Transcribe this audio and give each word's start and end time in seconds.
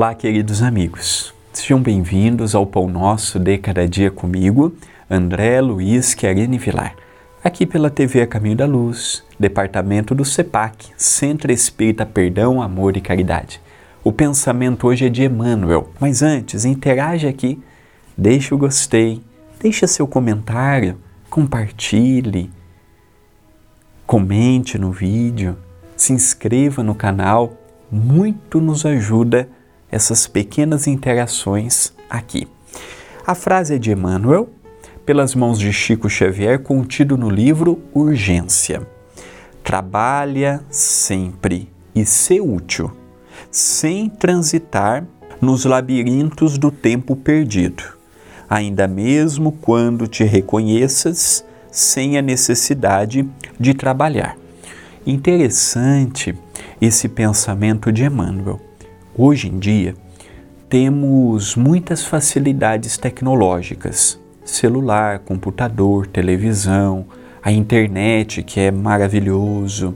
Olá, 0.00 0.14
queridos 0.14 0.62
amigos. 0.62 1.34
Sejam 1.52 1.78
bem-vindos 1.78 2.54
ao 2.54 2.64
Pão 2.64 2.88
Nosso 2.88 3.38
de 3.38 3.58
Cada 3.58 3.86
Dia 3.86 4.10
comigo, 4.10 4.74
André 5.10 5.60
Luiz 5.60 6.14
Querine 6.14 6.56
Vilar, 6.56 6.96
aqui 7.44 7.66
pela 7.66 7.90
TV 7.90 8.22
A 8.22 8.26
Caminho 8.26 8.56
da 8.56 8.64
Luz, 8.64 9.22
departamento 9.38 10.14
do 10.14 10.24
CEPAC, 10.24 10.86
Centro 10.96 11.52
Espírita 11.52 12.06
Perdão, 12.06 12.62
Amor 12.62 12.96
e 12.96 13.02
Caridade. 13.02 13.60
O 14.02 14.10
pensamento 14.10 14.86
hoje 14.86 15.04
é 15.04 15.10
de 15.10 15.24
Emmanuel, 15.24 15.90
mas 16.00 16.22
antes, 16.22 16.64
interaja 16.64 17.28
aqui, 17.28 17.62
deixe 18.16 18.54
o 18.54 18.56
gostei, 18.56 19.22
deixe 19.60 19.86
seu 19.86 20.06
comentário, 20.06 20.96
compartilhe, 21.28 22.50
comente 24.06 24.78
no 24.78 24.92
vídeo, 24.92 25.58
se 25.94 26.14
inscreva 26.14 26.82
no 26.82 26.94
canal, 26.94 27.52
muito 27.92 28.62
nos 28.62 28.86
ajuda 28.86 29.46
essas 29.90 30.26
pequenas 30.26 30.86
interações 30.86 31.92
aqui. 32.08 32.46
A 33.26 33.34
frase 33.34 33.74
é 33.74 33.78
de 33.78 33.92
Emmanuel, 33.92 34.48
pelas 35.04 35.34
mãos 35.34 35.58
de 35.58 35.72
Chico 35.72 36.08
Xavier, 36.08 36.60
contido 36.60 37.16
no 37.16 37.28
livro 37.28 37.80
Urgência. 37.92 38.86
Trabalha 39.62 40.64
sempre 40.70 41.68
e 41.94 42.04
ser 42.04 42.40
útil, 42.40 42.92
sem 43.50 44.08
transitar 44.08 45.04
nos 45.40 45.64
labirintos 45.64 46.58
do 46.58 46.70
tempo 46.70 47.16
perdido, 47.16 47.82
ainda 48.48 48.86
mesmo 48.86 49.52
quando 49.52 50.06
te 50.06 50.22
reconheças 50.24 51.44
sem 51.70 52.18
a 52.18 52.22
necessidade 52.22 53.28
de 53.58 53.74
trabalhar. 53.74 54.36
Interessante 55.06 56.36
esse 56.80 57.08
pensamento 57.08 57.90
de 57.90 58.04
Emmanuel. 58.04 58.69
Hoje 59.22 59.48
em 59.48 59.58
dia, 59.58 59.94
temos 60.66 61.54
muitas 61.54 62.02
facilidades 62.02 62.96
tecnológicas: 62.96 64.18
celular, 64.42 65.18
computador, 65.18 66.06
televisão, 66.06 67.04
a 67.42 67.52
internet, 67.52 68.42
que 68.42 68.58
é 68.58 68.70
maravilhoso. 68.70 69.94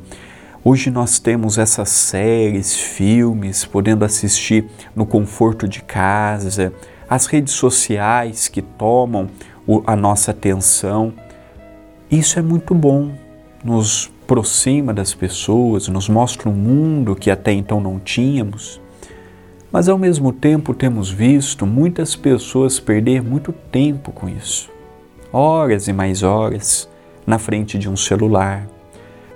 Hoje 0.63 0.91
nós 0.91 1.19
temos 1.19 1.57
essas 1.57 1.89
séries, 1.89 2.77
filmes, 2.77 3.65
podendo 3.65 4.05
assistir 4.05 4.67
no 4.95 5.07
conforto 5.07 5.67
de 5.67 5.81
casa, 5.81 6.71
as 7.09 7.25
redes 7.25 7.55
sociais 7.55 8.47
que 8.47 8.61
tomam 8.61 9.31
a 9.87 9.97
nossa 9.97 10.33
atenção. 10.33 11.15
Isso 12.11 12.39
é 12.39 12.43
muito 12.43 12.75
bom, 12.75 13.13
nos 13.65 14.13
aproxima 14.23 14.93
das 14.93 15.15
pessoas, 15.15 15.89
nos 15.89 16.11
mostra 16.11 16.51
um 16.51 16.55
mundo 16.55 17.17
que 17.17 17.31
até 17.31 17.53
então 17.53 17.81
não 17.81 17.99
tínhamos. 17.99 18.84
Mas 19.75 19.89
ao 19.89 19.99
mesmo 19.99 20.33
tempo 20.33 20.73
temos 20.73 21.11
visto 21.11 21.67
muitas 21.67 22.15
pessoas 22.15 22.79
perder 22.79 23.21
muito 23.21 23.53
tempo 23.53 24.13
com 24.13 24.29
isso. 24.29 24.71
Horas 25.33 25.89
e 25.89 25.93
mais 25.93 26.23
horas 26.23 26.89
na 27.27 27.41
frente 27.41 27.77
de 27.77 27.89
um 27.89 27.97
celular, 27.97 28.69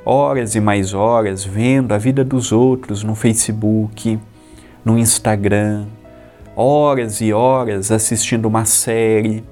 horas 0.04 0.54
e 0.54 0.60
mais 0.60 0.94
horas 0.94 1.44
vendo 1.44 1.91
a 1.91 1.98
vida 1.98 2.25
dos 2.25 2.53
outros 2.53 3.03
no 3.03 3.16
Facebook, 3.16 4.16
no 4.84 4.97
Instagram, 4.97 5.87
horas 6.54 7.21
e 7.21 7.32
horas 7.32 7.91
assistindo 7.91 8.47
uma 8.47 8.65
série. 8.65 9.43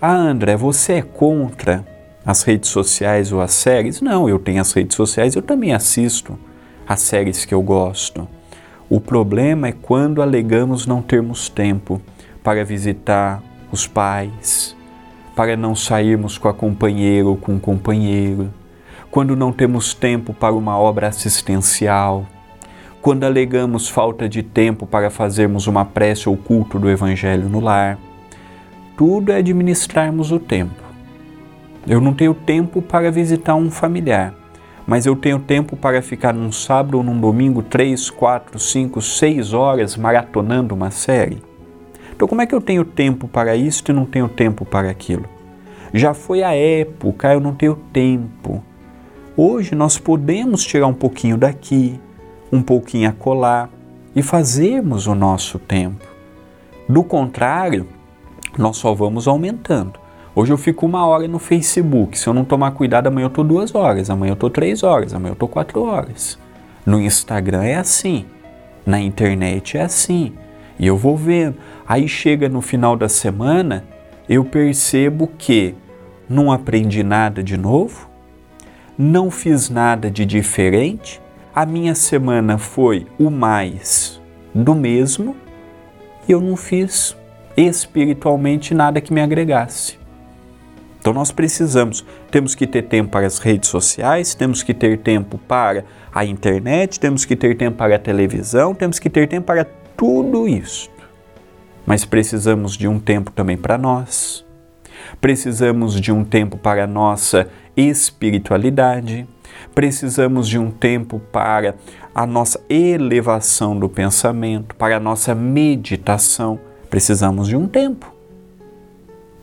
Ah, 0.00 0.16
André, 0.16 0.56
você 0.56 0.94
é 0.94 1.02
contra 1.02 1.86
as 2.24 2.42
redes 2.42 2.70
sociais 2.70 3.32
ou 3.32 3.42
as 3.42 3.52
séries? 3.52 4.00
Não, 4.00 4.26
eu 4.30 4.38
tenho 4.38 4.62
as 4.62 4.72
redes 4.72 4.96
sociais, 4.96 5.36
eu 5.36 5.42
também 5.42 5.74
assisto 5.74 6.38
as 6.88 7.00
séries 7.00 7.44
que 7.44 7.52
eu 7.52 7.60
gosto. 7.60 8.26
O 8.88 9.00
problema 9.00 9.66
é 9.66 9.72
quando 9.72 10.22
alegamos 10.22 10.86
não 10.86 11.02
termos 11.02 11.48
tempo 11.48 12.00
para 12.40 12.64
visitar 12.64 13.42
os 13.72 13.84
pais, 13.84 14.76
para 15.34 15.56
não 15.56 15.74
sairmos 15.74 16.38
com 16.38 16.46
a 16.46 16.54
companheira 16.54 17.26
ou 17.26 17.36
com 17.36 17.56
o 17.56 17.60
companheiro, 17.60 18.48
quando 19.10 19.34
não 19.34 19.50
temos 19.50 19.92
tempo 19.92 20.32
para 20.32 20.54
uma 20.54 20.78
obra 20.78 21.08
assistencial, 21.08 22.24
quando 23.02 23.24
alegamos 23.24 23.88
falta 23.88 24.28
de 24.28 24.44
tempo 24.44 24.86
para 24.86 25.10
fazermos 25.10 25.66
uma 25.66 25.84
prece 25.84 26.28
ou 26.28 26.36
culto 26.36 26.78
do 26.78 26.88
Evangelho 26.88 27.48
no 27.48 27.58
lar. 27.58 27.98
Tudo 28.96 29.32
é 29.32 29.38
administrarmos 29.38 30.30
o 30.30 30.38
tempo. 30.38 30.80
Eu 31.88 32.00
não 32.00 32.14
tenho 32.14 32.34
tempo 32.34 32.80
para 32.80 33.10
visitar 33.10 33.56
um 33.56 33.68
familiar 33.68 34.45
mas 34.86 35.04
eu 35.04 35.16
tenho 35.16 35.38
tempo 35.38 35.76
para 35.76 36.00
ficar 36.00 36.32
num 36.32 36.52
sábado 36.52 36.98
ou 36.98 37.02
num 37.02 37.18
domingo 37.18 37.62
três, 37.62 38.08
quatro, 38.08 38.58
cinco, 38.58 39.02
seis 39.02 39.52
horas 39.52 39.96
maratonando 39.96 40.74
uma 40.74 40.90
série? 40.90 41.42
Então, 42.14 42.28
como 42.28 42.40
é 42.40 42.46
que 42.46 42.54
eu 42.54 42.60
tenho 42.60 42.84
tempo 42.84 43.26
para 43.26 43.56
isso 43.56 43.82
e 43.88 43.92
não 43.92 44.06
tenho 44.06 44.28
tempo 44.28 44.64
para 44.64 44.88
aquilo? 44.88 45.26
Já 45.92 46.14
foi 46.14 46.42
a 46.42 46.54
época, 46.54 47.32
eu 47.32 47.40
não 47.40 47.54
tenho 47.54 47.76
tempo. 47.92 48.62
Hoje 49.36 49.74
nós 49.74 49.98
podemos 49.98 50.64
tirar 50.64 50.86
um 50.86 50.94
pouquinho 50.94 51.36
daqui, 51.36 52.00
um 52.50 52.62
pouquinho 52.62 53.10
acolá 53.10 53.68
e 54.14 54.22
fazermos 54.22 55.06
o 55.06 55.14
nosso 55.14 55.58
tempo. 55.58 56.06
Do 56.88 57.02
contrário, 57.02 57.86
nós 58.56 58.76
só 58.76 58.94
vamos 58.94 59.28
aumentando. 59.28 60.05
Hoje 60.38 60.52
eu 60.52 60.58
fico 60.58 60.84
uma 60.84 61.06
hora 61.06 61.26
no 61.26 61.38
Facebook. 61.38 62.18
Se 62.18 62.26
eu 62.26 62.34
não 62.34 62.44
tomar 62.44 62.72
cuidado, 62.72 63.06
amanhã 63.06 63.24
eu 63.24 63.28
estou 63.28 63.42
duas 63.42 63.74
horas, 63.74 64.10
amanhã 64.10 64.32
eu 64.32 64.34
estou 64.34 64.50
três 64.50 64.82
horas, 64.82 65.14
amanhã 65.14 65.30
eu 65.30 65.32
estou 65.32 65.48
quatro 65.48 65.82
horas. 65.82 66.38
No 66.84 67.00
Instagram 67.00 67.64
é 67.64 67.76
assim, 67.76 68.26
na 68.84 69.00
internet 69.00 69.78
é 69.78 69.80
assim. 69.80 70.34
E 70.78 70.86
eu 70.86 70.94
vou 70.94 71.16
vendo. 71.16 71.56
Aí 71.88 72.06
chega 72.06 72.50
no 72.50 72.60
final 72.60 72.98
da 72.98 73.08
semana, 73.08 73.82
eu 74.28 74.44
percebo 74.44 75.26
que 75.38 75.74
não 76.28 76.52
aprendi 76.52 77.02
nada 77.02 77.42
de 77.42 77.56
novo, 77.56 78.06
não 78.98 79.30
fiz 79.30 79.70
nada 79.70 80.10
de 80.10 80.26
diferente, 80.26 81.18
a 81.54 81.64
minha 81.64 81.94
semana 81.94 82.58
foi 82.58 83.06
o 83.18 83.30
mais 83.30 84.20
do 84.54 84.74
mesmo 84.74 85.34
e 86.28 86.32
eu 86.32 86.42
não 86.42 86.58
fiz 86.58 87.16
espiritualmente 87.56 88.74
nada 88.74 89.00
que 89.00 89.14
me 89.14 89.22
agregasse. 89.22 90.04
Então 91.06 91.14
nós 91.14 91.30
precisamos, 91.30 92.04
temos 92.32 92.56
que 92.56 92.66
ter 92.66 92.82
tempo 92.82 93.10
para 93.10 93.28
as 93.28 93.38
redes 93.38 93.70
sociais, 93.70 94.34
temos 94.34 94.64
que 94.64 94.74
ter 94.74 94.98
tempo 94.98 95.38
para 95.38 95.84
a 96.12 96.24
internet, 96.24 96.98
temos 96.98 97.24
que 97.24 97.36
ter 97.36 97.56
tempo 97.56 97.76
para 97.76 97.94
a 97.94 97.98
televisão, 98.00 98.74
temos 98.74 98.98
que 98.98 99.08
ter 99.08 99.28
tempo 99.28 99.46
para 99.46 99.64
tudo 99.96 100.48
isso. 100.48 100.90
Mas 101.86 102.04
precisamos 102.04 102.76
de 102.76 102.88
um 102.88 102.98
tempo 102.98 103.30
também 103.30 103.56
para 103.56 103.78
nós. 103.78 104.44
Precisamos 105.20 106.00
de 106.00 106.10
um 106.10 106.24
tempo 106.24 106.58
para 106.58 106.82
a 106.82 106.88
nossa 106.88 107.48
espiritualidade. 107.76 109.28
Precisamos 109.76 110.48
de 110.48 110.58
um 110.58 110.72
tempo 110.72 111.20
para 111.30 111.76
a 112.12 112.26
nossa 112.26 112.60
elevação 112.68 113.78
do 113.78 113.88
pensamento, 113.88 114.74
para 114.74 114.96
a 114.96 115.00
nossa 115.00 115.36
meditação. 115.36 116.58
Precisamos 116.90 117.46
de 117.46 117.54
um 117.54 117.68
tempo 117.68 118.12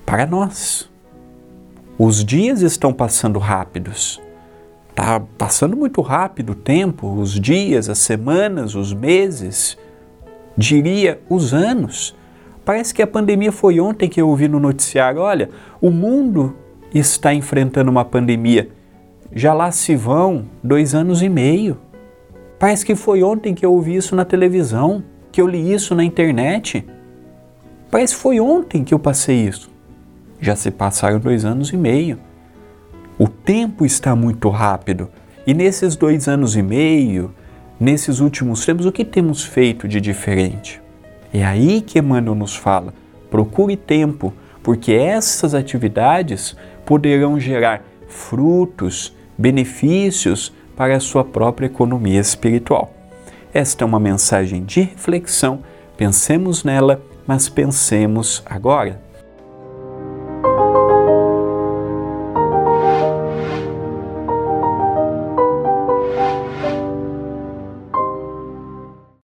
para 0.05 0.25
nós. 0.25 0.91
Os 1.97 2.25
dias 2.25 2.61
estão 2.61 2.91
passando 2.91 3.37
rápidos. 3.37 4.19
Está 4.89 5.19
passando 5.19 5.77
muito 5.77 6.01
rápido 6.01 6.51
o 6.53 6.55
tempo, 6.55 7.07
os 7.07 7.39
dias, 7.39 7.87
as 7.87 7.99
semanas, 7.99 8.73
os 8.73 8.91
meses, 8.91 9.77
diria 10.57 11.21
os 11.29 11.53
anos. 11.53 12.15
Parece 12.65 12.95
que 12.95 13.01
a 13.03 13.07
pandemia 13.07 13.51
foi 13.51 13.79
ontem 13.79 14.09
que 14.09 14.19
eu 14.19 14.27
ouvi 14.27 14.47
no 14.47 14.59
noticiário. 14.59 15.21
Olha, 15.21 15.51
o 15.79 15.91
mundo 15.91 16.55
está 16.91 17.31
enfrentando 17.31 17.91
uma 17.91 18.03
pandemia. 18.03 18.69
Já 19.31 19.53
lá 19.53 19.71
se 19.71 19.95
vão 19.95 20.45
dois 20.63 20.95
anos 20.95 21.21
e 21.21 21.29
meio. 21.29 21.77
Parece 22.57 22.83
que 22.83 22.95
foi 22.95 23.21
ontem 23.21 23.53
que 23.53 23.63
eu 23.63 23.71
ouvi 23.71 23.95
isso 23.95 24.15
na 24.15 24.25
televisão, 24.25 25.03
que 25.31 25.39
eu 25.39 25.47
li 25.47 25.71
isso 25.71 25.93
na 25.93 26.03
internet. 26.03 26.83
Parece 27.91 28.15
que 28.15 28.21
foi 28.21 28.39
ontem 28.39 28.83
que 28.83 28.95
eu 28.95 28.99
passei 28.99 29.47
isso. 29.47 29.72
Já 30.43 30.57
se 30.57 30.69
passaram 30.69 31.19
dois 31.19 31.45
anos 31.45 31.71
e 31.71 31.77
meio. 31.77 32.19
O 33.17 33.29
tempo 33.29 33.85
está 33.85 34.13
muito 34.13 34.49
rápido. 34.49 35.07
E 35.47 35.53
nesses 35.53 35.95
dois 35.95 36.27
anos 36.27 36.57
e 36.57 36.61
meio, 36.61 37.33
nesses 37.79 38.19
últimos 38.19 38.65
tempos, 38.65 38.85
o 38.85 38.91
que 38.91 39.05
temos 39.05 39.45
feito 39.45 39.87
de 39.87 40.01
diferente? 40.01 40.81
É 41.33 41.45
aí 41.45 41.79
que 41.79 41.97
Emmanuel 41.97 42.35
nos 42.35 42.57
fala: 42.57 42.93
procure 43.31 43.77
tempo, 43.77 44.33
porque 44.61 44.91
essas 44.91 45.53
atividades 45.53 46.57
poderão 46.85 47.39
gerar 47.39 47.81
frutos, 48.09 49.15
benefícios 49.37 50.53
para 50.75 50.97
a 50.97 50.99
sua 50.99 51.23
própria 51.23 51.67
economia 51.67 52.19
espiritual. 52.19 52.93
Esta 53.53 53.85
é 53.85 53.87
uma 53.87 53.99
mensagem 53.99 54.65
de 54.65 54.81
reflexão. 54.81 55.63
Pensemos 55.95 56.65
nela, 56.65 57.01
mas 57.25 57.47
pensemos 57.47 58.43
agora 58.45 59.12
Thank 60.43 60.75
you. 60.75 60.82